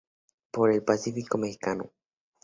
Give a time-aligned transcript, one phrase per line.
[0.49, 1.91] Por el pacífico mexicano.